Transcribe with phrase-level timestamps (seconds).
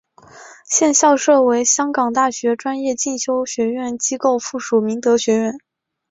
[0.65, 5.59] 现校舍为香港大学专业进修学院机构附属明德学院。